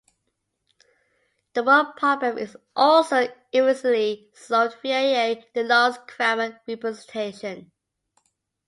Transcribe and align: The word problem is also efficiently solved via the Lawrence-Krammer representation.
The 1.53 1.63
word 1.63 1.93
problem 1.95 2.39
is 2.39 2.57
also 2.75 3.27
efficiently 3.53 4.31
solved 4.33 4.77
via 4.81 5.43
the 5.53 5.61
Lawrence-Krammer 5.61 6.59
representation. 6.67 7.71